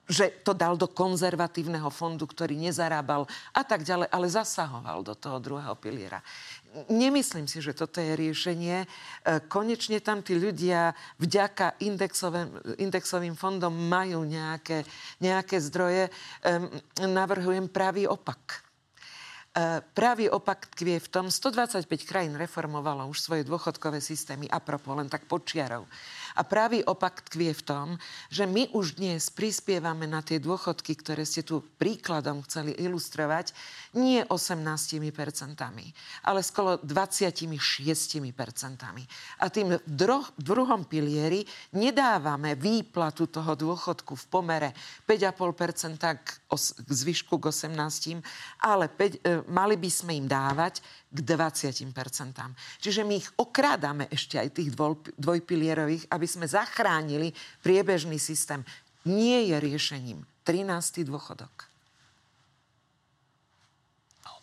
[0.08, 5.36] že to dal do konzervatívneho fondu, ktorý nezarábal a tak ďalej, ale zasahoval do toho
[5.36, 6.24] druhého piliera.
[6.88, 8.84] Nemyslím si, že toto je riešenie.
[8.84, 8.86] E,
[9.48, 14.84] konečne tam tí ľudia vďaka indexovým, indexovým fondom majú nejaké,
[15.20, 16.12] nejaké zdroje.
[17.00, 18.64] Navrhujem pravý opak.
[19.96, 24.60] pravý opak tkvie v tom, 125 krajín reformovalo už svoje dôchodkové systémy, a
[24.94, 25.88] len tak počiarov.
[26.38, 27.86] A pravý opak tkvie v tom,
[28.30, 33.50] že my už dnes prispievame na tie dôchodky, ktoré ste tu príkladom chceli ilustrovať,
[33.98, 35.02] nie 18%
[36.22, 37.82] ale skoro 26%
[39.42, 41.42] A tým v druhom pilieri
[41.74, 44.70] nedávame výplatu toho dôchodku v pomere
[45.10, 46.28] 5,5 k,
[46.86, 48.22] k zvyšku k 18,
[48.62, 51.88] ale 5, e, mali by sme im dávať k 20
[52.84, 57.32] Čiže my ich okrádame ešte aj tých dvoj, dvojpilierových, aby sme zachránili
[57.64, 58.60] priebežný systém.
[59.08, 61.08] Nie je riešením 13.
[61.08, 61.68] dôchodok.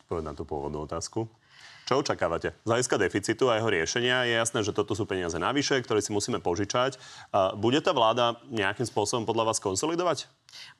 [0.06, 1.30] Odpoveď na tú pôvodnú otázku.
[1.86, 2.58] Čo očakávate?
[2.66, 6.10] Z hľadiska deficitu a jeho riešenia je jasné, že toto sú peniaze navyše, ktoré si
[6.10, 6.98] musíme požičať.
[7.62, 10.26] Bude tá vláda nejakým spôsobom podľa vás konsolidovať?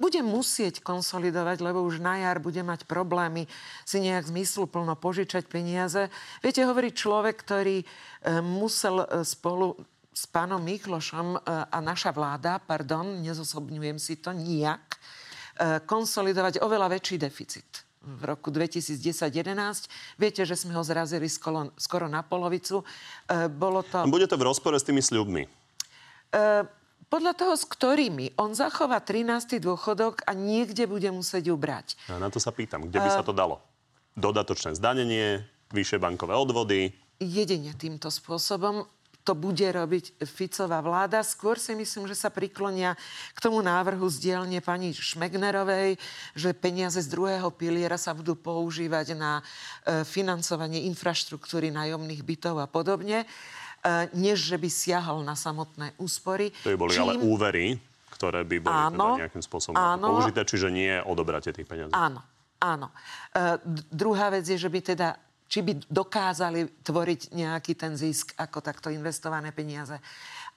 [0.02, 3.46] Bude musieť konsolidovať, lebo už na jar bude mať problémy
[3.86, 6.10] si nejak zmysluplno požičať peniaze.
[6.42, 7.86] Viete, hovorí človek, ktorý e,
[8.42, 9.78] musel e, spolu
[10.10, 11.40] s pánom Miklošom e,
[11.70, 14.98] a naša vláda, pardon, nezosobňujem si to nijak,
[15.88, 19.90] konsolidovať oveľa väčší deficit v roku 2010-11.
[20.22, 22.86] Viete, že sme ho zrazili skoro, skoro na polovicu.
[23.26, 24.06] E, bolo to...
[24.06, 25.44] Bude to v rozpore s tými sľubmi?
[25.46, 25.50] E,
[27.10, 28.38] podľa toho, s ktorými.
[28.38, 29.58] On zachová 13.
[29.62, 31.98] dôchodok a niekde bude musieť ubrať.
[32.10, 32.86] A na to sa pýtam.
[32.86, 33.16] Kde by e...
[33.16, 33.62] sa to dalo?
[34.16, 35.44] Dodatočné zdanenie,
[35.76, 36.96] vyššie bankové odvody?
[37.20, 38.88] Jedine týmto spôsobom
[39.26, 41.26] to bude robiť Ficová vláda.
[41.26, 42.94] Skôr si myslím, že sa priklonia
[43.34, 45.98] k tomu návrhu z dielne pani Šmegnerovej,
[46.38, 52.70] že peniaze z druhého piliera sa budú používať na e, financovanie infraštruktúry nájomných bytov a
[52.70, 53.28] podobne, e,
[54.14, 56.54] než že by siahal na samotné úspory.
[56.62, 57.02] To by boli Čím...
[57.02, 57.66] ale úvery,
[58.14, 61.98] ktoré by boli áno, teda nejakým spôsobom áno, použité, čiže nie odobratie tých peniazí.
[61.98, 62.22] Áno,
[62.62, 62.94] áno.
[63.34, 63.58] E,
[63.90, 68.90] druhá vec je, že by teda či by dokázali tvoriť nejaký ten zisk ako takto
[68.90, 69.98] investované peniaze.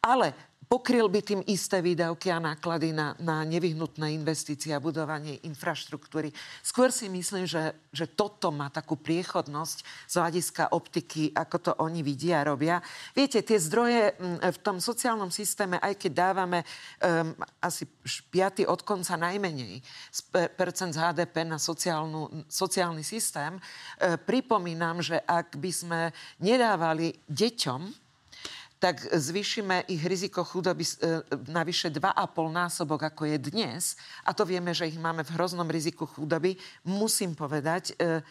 [0.01, 6.29] Ale pokryl by tým isté výdavky a náklady na, na nevyhnutné investície a budovanie infraštruktúry.
[6.61, 12.05] Skôr si myslím, že, že toto má takú priechodnosť z hľadiska optiky, ako to oni
[12.05, 12.77] vidia a robia.
[13.17, 14.13] Viete, tie zdroje
[14.45, 17.33] v tom sociálnom systéme, aj keď dávame um,
[17.65, 17.89] asi
[18.29, 19.81] piaty od konca najmenej
[20.13, 20.21] z
[20.53, 26.01] percent z HDP na sociálnu, sociálny systém, uh, pripomínam, že ak by sme
[26.45, 28.08] nedávali deťom
[28.79, 32.15] tak zvýšime ich riziko chudoby e, na vyše 2,5
[32.55, 33.99] násobok, ako je dnes.
[34.23, 36.55] A to vieme, že ich máme v hroznom riziku chudoby.
[36.87, 38.23] Musím povedať, e,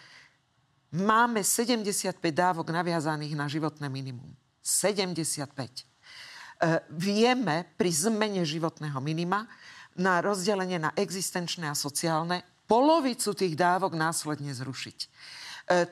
[0.95, 4.31] máme 75 dávok naviazaných na životné minimum.
[4.63, 5.51] 75.
[5.51, 9.51] E, vieme pri zmene životného minima
[9.99, 14.99] na rozdelenie na existenčné a sociálne polovicu tých dávok následne zrušiť.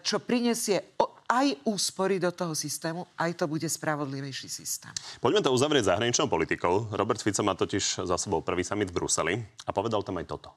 [0.06, 4.94] Čo prinesie aj úspory do toho systému, aj to bude spravodlivejší systém.
[5.18, 6.94] Poďme to uzavrieť zahraničnou politikou.
[6.94, 9.34] Robert Fico má totiž za sebou prvý summit v Bruseli
[9.66, 10.50] a povedal tam aj toto.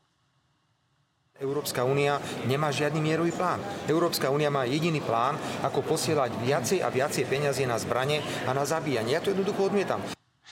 [1.38, 2.18] Európska únia
[2.50, 3.62] nemá žiadny mierový plán.
[3.86, 8.66] Európska únia má jediný plán, ako posielať viacej a viacej peniazy na zbranie a na
[8.66, 9.14] zabíjanie.
[9.14, 10.02] Ja to jednoducho odmietam.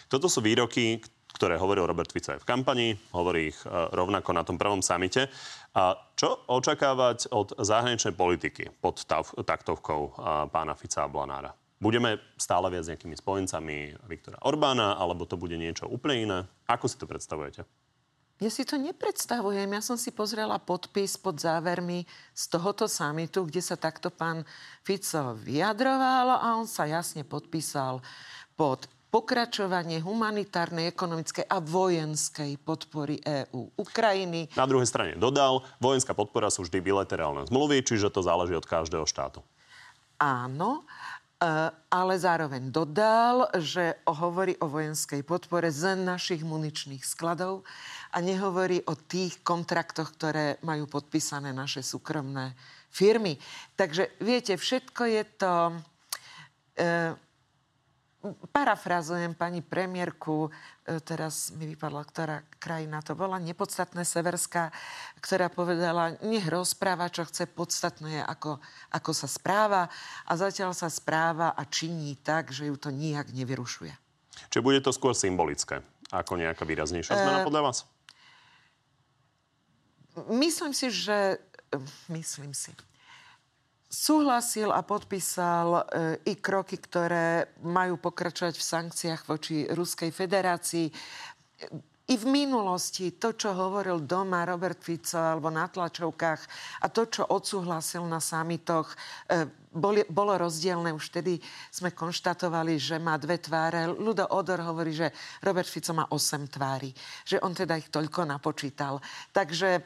[0.06, 1.02] Toto sú výroky,
[1.34, 5.26] ktoré hovoril Robert Fico aj v kampani, hovorí ich e, rovnako na tom prvom samite.
[5.76, 9.04] A čo očakávať od zahraničnej politiky pod
[9.44, 10.10] taktovkou e,
[10.48, 11.52] pána Fica a Blanára?
[11.76, 16.38] Budeme stále viac nejakými spojencami Viktora Orbána, alebo to bude niečo úplne iné?
[16.64, 17.68] Ako si to predstavujete?
[18.40, 19.68] Ja si to nepredstavujem.
[19.68, 24.48] Ja som si pozrela podpis pod závermi z tohoto samitu, kde sa takto pán
[24.80, 28.00] Fico vyjadroval a on sa jasne podpísal
[28.56, 34.50] pod pokračovanie humanitárnej, ekonomickej a vojenskej podpory EÚ Ukrajiny.
[34.58, 39.06] Na druhej strane dodal, vojenská podpora sú vždy bilaterálne zmluvy, čiže to záleží od každého
[39.06, 39.40] štátu.
[40.18, 40.82] Áno,
[41.38, 47.62] e, ale zároveň dodal, že hovorí o vojenskej podpore z našich muničných skladov
[48.10, 52.56] a nehovorí o tých kontraktoch, ktoré majú podpísané naše súkromné
[52.90, 53.36] firmy.
[53.78, 55.52] Takže viete, všetko je to...
[56.80, 57.25] E,
[58.50, 60.48] parafrazujem pani premiérku,
[60.86, 64.72] e, teraz mi vypadla, ktorá krajina to bola, nepodstatné Severská,
[65.20, 68.58] ktorá povedala, nech rozpráva, čo chce, podstatné je, ako,
[68.90, 69.92] ako sa správa
[70.24, 73.92] a zatiaľ sa správa a činí tak, že ju to nijak nevyrušuje.
[74.50, 77.78] Čiže bude to skôr symbolické, ako nejaká výraznejšia zmena e, podľa vás?
[80.32, 81.36] Myslím si, že...
[82.08, 82.72] Myslím si
[83.86, 85.82] súhlasil a podpísal e,
[86.30, 90.86] i kroky, ktoré majú pokračovať v sankciách voči Ruskej federácii.
[92.06, 96.42] i v minulosti to, čo hovoril doma Robert Fico alebo na tlačovkách
[96.82, 98.94] a to, čo odsúhlasil na samitoch,
[99.26, 99.46] e,
[99.76, 100.94] boli, bolo rozdielne.
[100.94, 101.38] Už vtedy
[101.70, 103.90] sme konštatovali, že má dve tváre.
[103.90, 106.90] Ludo Odor hovorí, že Robert Fico má osem tvári.
[107.26, 108.98] Že on teda ich toľko napočítal.
[109.34, 109.80] Takže e,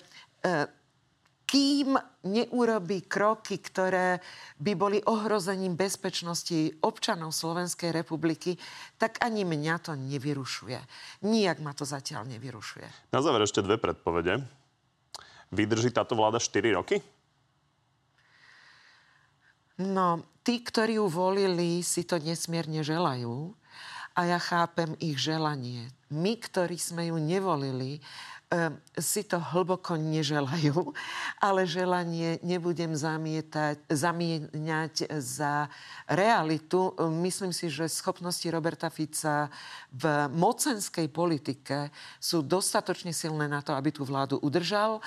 [1.50, 1.98] kým
[2.30, 4.22] neurobí kroky, ktoré
[4.62, 8.54] by boli ohrozením bezpečnosti občanov Slovenskej republiky,
[8.94, 10.78] tak ani mňa to nevyrušuje.
[11.26, 13.10] Nijak ma to zatiaľ nevyrušuje.
[13.10, 14.46] Na záver ešte dve predpovede.
[15.50, 17.02] Vydrží táto vláda 4 roky?
[19.82, 23.50] No, tí, ktorí ju volili, si to nesmierne želajú
[24.14, 25.90] a ja chápem ich želanie.
[26.14, 27.98] My, ktorí sme ju nevolili,
[28.98, 30.90] si to hlboko neželajú,
[31.46, 35.70] ale želanie nebudem zamietať, zamieňať za
[36.10, 36.90] realitu.
[37.22, 39.46] Myslím si, že schopnosti Roberta Fica
[39.94, 44.98] v mocenskej politike sú dostatočne silné na to, aby tú vládu udržal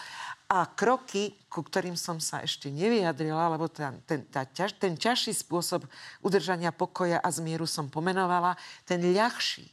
[0.48, 5.84] a kroky, ku ktorým som sa ešte nevyjadrila, lebo ten, ten, tá, ten ťažší spôsob
[6.24, 8.56] udržania pokoja a zmieru som pomenovala,
[8.88, 9.68] ten ľahší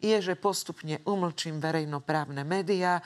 [0.00, 3.02] je, že postupne umlčím verejnoprávne médiá, e,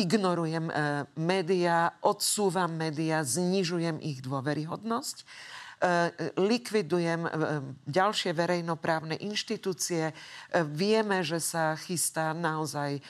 [0.00, 0.74] ignorujem e,
[1.20, 5.28] médiá, odsúvam médiá, znižujem ich dôveryhodnosť
[6.38, 7.30] likvidujem e,
[7.84, 10.10] ďalšie verejnoprávne inštitúcie.
[10.10, 10.14] E,
[10.64, 13.02] vieme, že sa chystá naozaj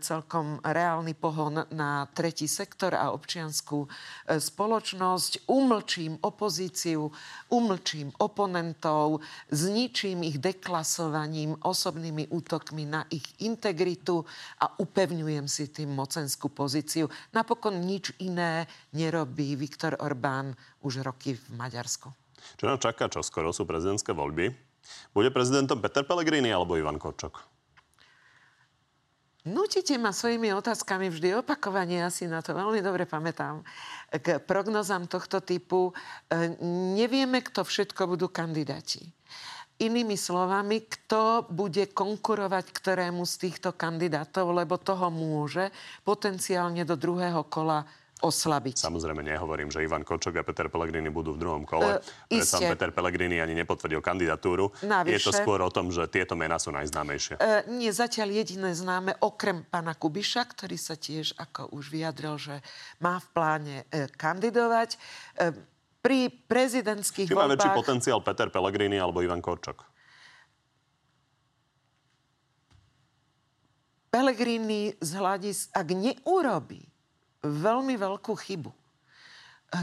[0.00, 3.86] celkom reálny pohon na tretí sektor a občianskú
[4.28, 5.50] spoločnosť.
[5.50, 7.10] Umlčím opozíciu,
[7.50, 14.22] umlčím oponentov, zničím ich deklasovaním, osobnými útokmi na ich integritu
[14.62, 17.10] a upevňujem si tým mocenskú pozíciu.
[17.34, 22.12] Napokon nič iné nerobí Viktor Orbán už roky v Maďarsku.
[22.60, 23.08] Čo nám čaká?
[23.08, 24.52] Čo skoro sú prezidentské voľby?
[25.16, 27.54] Bude prezidentom Peter Pellegrini alebo Ivan Korčok?
[29.44, 33.60] Nutíte ma svojimi otázkami vždy opakovanie, ja si na to veľmi dobre pamätám.
[34.08, 36.56] K prognozám tohto typu e,
[36.96, 39.04] nevieme, kto všetko budú kandidáti.
[39.84, 45.68] Inými slovami, kto bude konkurovať ktorému z týchto kandidátov, lebo toho môže
[46.08, 47.84] potenciálne do druhého kola
[48.22, 48.78] oslabiť.
[48.78, 51.98] Samozrejme nehovorím, že Ivan Kočok a Peter Pellegrini budú v druhom kole.
[52.30, 54.70] Uh, sám Peter Pellegrini ani nepotvrdil kandidatúru.
[54.86, 57.42] Navyše, je to skôr o tom, že tieto mená sú najznámejšie.
[57.42, 62.54] Uh, nie, zatiaľ jediné známe, okrem pána Kubiša, ktorý sa tiež, ako už vyjadril, že
[63.02, 64.94] má v pláne uh, kandidovať.
[65.40, 65.52] Uh,
[66.04, 69.88] pri prezidentských Či má väčší potenciál Peter Pellegrini alebo Ivan Korčok?
[74.12, 76.93] Pellegrini z hľadis, ak neurobí
[77.44, 78.72] veľmi veľkú chybu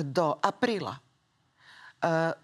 [0.08, 1.02] do apríla e,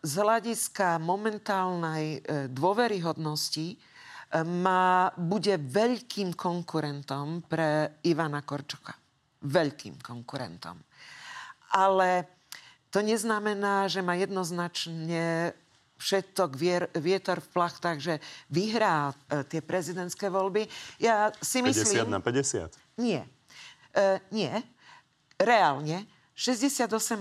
[0.04, 3.98] z hľadiska momentálnej e, dôveryhodnosti
[4.44, 8.92] má, bude veľkým konkurentom pre Ivana Korčoka.
[9.48, 10.76] Veľkým konkurentom.
[11.72, 12.28] Ale
[12.92, 15.56] to neznamená, že má jednoznačne
[15.98, 18.14] všetok vier, vietor v plachtách, že
[18.52, 20.68] vyhrá e, tie prezidentské voľby.
[21.00, 22.12] Ja si myslím...
[22.12, 23.00] 50 na 50?
[23.00, 23.24] Nie.
[23.96, 24.52] E, nie
[25.40, 26.06] reálne
[26.38, 27.18] 68,5%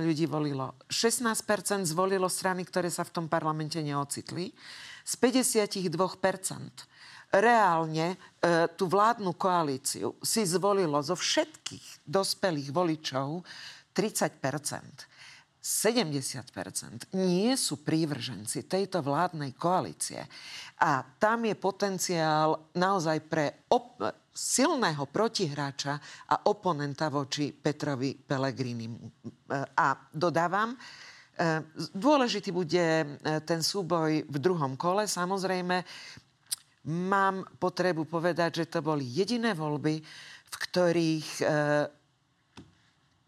[0.00, 0.72] ľudí volilo.
[0.88, 4.48] 16% zvolilo strany, ktoré sa v tom parlamente neocitli.
[5.04, 5.92] Z 52%
[7.36, 8.16] reálne e,
[8.74, 13.44] tú vládnu koalíciu si zvolilo zo všetkých dospelých voličov
[13.92, 15.10] 30%
[15.60, 20.24] 70 nie sú prívrženci tejto vládnej koalície.
[20.80, 24.00] A tam je potenciál naozaj pre op-
[24.30, 25.98] silného protihráča
[26.30, 28.86] a oponenta voči Petrovi Pellegrini.
[29.76, 30.78] A dodávam, e,
[31.92, 33.06] dôležitý bude e,
[33.42, 35.10] ten súboj v druhom kole.
[35.10, 35.82] Samozrejme,
[36.86, 40.00] mám potrebu povedať, že to boli jediné voľby,
[40.50, 41.44] v ktorých e,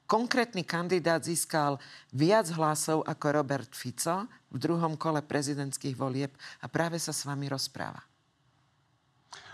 [0.07, 1.81] konkrétny kandidát získal
[2.13, 7.49] viac hlasov ako Robert Fico v druhom kole prezidentských volieb a práve sa s vami
[7.49, 8.12] rozpráva.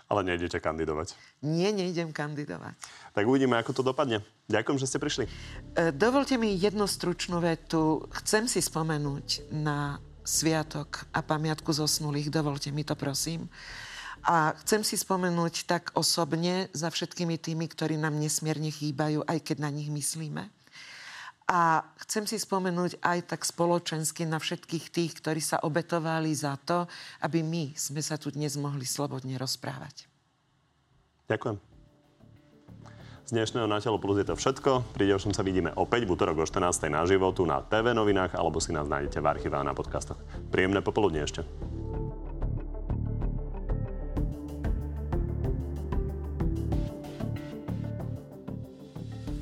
[0.08, 1.12] Ale nejdete kandidovať.
[1.44, 2.80] Nie, nejdem kandidovať.
[3.12, 4.24] Tak uvidíme, ako to dopadne.
[4.48, 5.24] Ďakujem, že ste prišli.
[5.76, 8.08] E, dovolte mi jednu stručnú vetu.
[8.24, 12.32] Chcem si spomenúť na sviatok a pamiatku zosnulých.
[12.32, 13.52] Dovolte mi to, prosím.
[14.24, 19.56] A chcem si spomenúť tak osobne za všetkými tými, ktorí nám nesmierne chýbajú, aj keď
[19.60, 20.48] na nich myslíme.
[21.48, 26.84] A chcem si spomenúť aj tak spoločensky na všetkých tých, ktorí sa obetovali za to,
[27.24, 30.04] aby my sme sa tu dnes mohli slobodne rozprávať.
[31.32, 31.56] Ďakujem.
[33.28, 34.96] Z dnešného Na telo plus je to všetko.
[34.96, 36.88] Pri ďalšom sa vidíme opäť v útorok o 14.
[36.88, 40.16] na životu na TV novinách alebo si nás nájdete v archíve na podcastoch.
[40.48, 41.44] Príjemné popoludne ešte.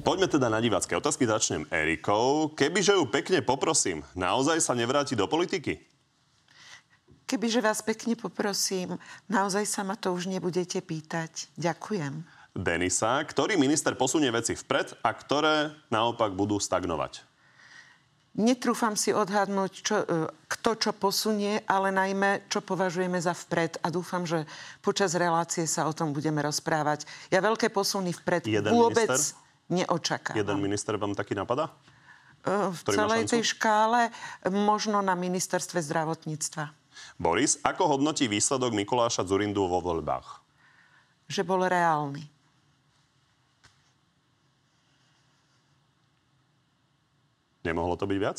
[0.06, 1.26] Poďme teda na divácké otázky.
[1.26, 2.54] Začnem Erikou.
[2.54, 5.82] Kebyže ju pekne poprosím, naozaj sa nevráti do politiky?
[7.26, 11.50] Kebyže vás pekne poprosím, naozaj sa ma to už nebudete pýtať.
[11.58, 12.22] Ďakujem.
[12.54, 17.26] Denisa, ktorý minister posunie veci vpred a ktoré naopak budú stagnovať?
[18.38, 23.82] Netrúfam si odhadnúť, čo, e, kto čo posunie, ale najmä, čo považujeme za vpred.
[23.82, 24.46] A dúfam, že
[24.86, 27.10] počas relácie sa o tom budeme rozprávať.
[27.26, 29.45] Ja veľké posuny vpred Jeden vôbec minister?
[29.70, 30.38] Neočakávam.
[30.38, 31.70] Jeden minister vám taký napadá?
[32.46, 34.14] E, v ktorý celej tej škále
[34.46, 36.70] možno na ministerstve zdravotníctva.
[37.20, 40.40] Boris, ako hodnotí výsledok Mikuláša Zurindu vo voľbách?
[41.26, 42.24] Že bol reálny.
[47.66, 48.38] Nemohlo to byť viac?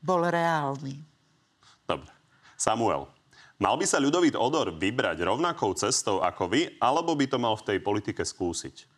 [0.00, 0.96] Bol reálny.
[1.84, 2.08] Dobre.
[2.56, 3.04] Samuel,
[3.60, 7.66] mal by sa ľudovít Odor vybrať rovnakou cestou ako vy, alebo by to mal v
[7.68, 8.95] tej politike skúsiť?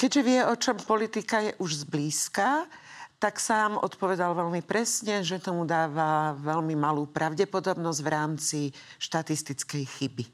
[0.00, 2.64] Keďže vie, o čom politika je už zblízka,
[3.20, 8.60] tak sám odpovedal veľmi presne, že tomu dáva veľmi malú pravdepodobnosť v rámci
[8.96, 10.24] štatistickej chyby.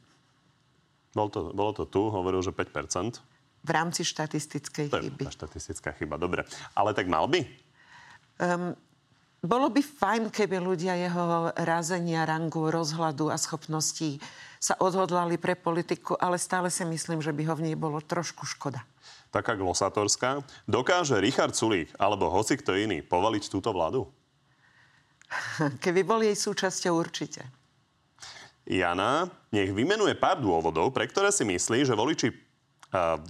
[1.19, 3.19] Bol to, bolo to tu, hovoril, že 5%.
[3.67, 5.27] V rámci štatistickej To je chyby.
[5.27, 6.47] tá štatistická chyba, dobre.
[6.79, 7.43] Ale tak mal by?
[9.43, 14.23] Bolo by fajn, keby ľudia jeho rázenia, rangu, rozhľadu a schopností
[14.62, 18.47] sa odhodlali pre politiku, ale stále si myslím, že by ho v nej bolo trošku
[18.47, 18.87] škoda.
[19.37, 20.41] Taká glosatorská.
[20.64, 24.09] Dokáže Richard Sulík alebo hoci kto iný povaliť túto vládu?
[25.84, 27.45] Keby bol jej súčasťou určite.
[28.64, 32.32] Jana, nech vymenuje pár dôvodov, pre ktoré si myslí, že voliči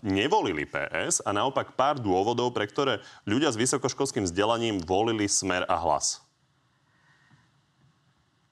[0.07, 5.74] nevolili PS a naopak pár dôvodov, pre ktoré ľudia s vysokoškolským vzdelaním volili smer a
[5.74, 6.26] hlas.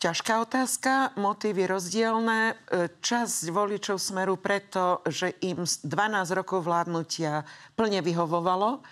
[0.05, 2.61] Ťažká otázka, motívy rozdielne.
[2.69, 7.41] E, Časť voličov smeru preto, že im z 12 rokov vládnutia
[7.73, 8.85] plne vyhovovalo,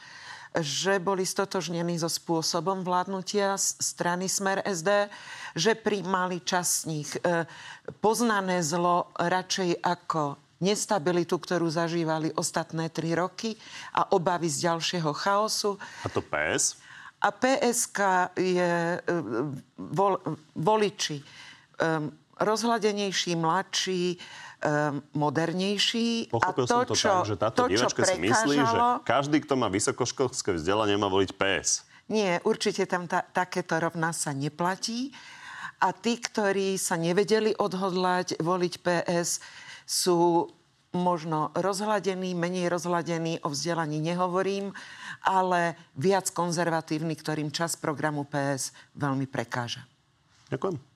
[0.56, 5.12] že boli stotožnení so spôsobom vládnutia strany Smer SD,
[5.52, 7.44] že príjmali čas z nich e,
[8.00, 13.52] poznané zlo radšej ako nestabilitu, ktorú zažívali ostatné tri roky
[13.92, 15.76] a obavy z ďalšieho chaosu.
[15.76, 16.81] A to PS?
[17.22, 17.98] A PSK
[18.34, 19.14] je e,
[19.78, 20.18] vol,
[20.58, 21.22] voliči
[21.82, 22.10] um,
[22.42, 26.34] rozhľadenejší, mladší, um, modernejší.
[26.34, 29.70] Pochopil a som to tak, že táto to, čo si myslí, že každý, kto má
[29.70, 31.86] vysokoškolské vzdelanie, má voliť PS.
[32.10, 35.14] Nie, určite tam ta, takéto rovná sa neplatí.
[35.82, 39.42] A tí, ktorí sa nevedeli odhodlať voliť PS,
[39.82, 40.46] sú
[40.94, 44.70] možno rozhľadení, menej rozhľadení, o vzdelaní nehovorím,
[45.22, 49.86] ale viac konzervatívni, ktorým čas programu PS veľmi prekáža.
[50.50, 50.91] Ďakujem.